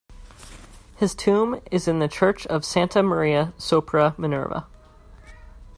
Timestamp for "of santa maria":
2.47-3.53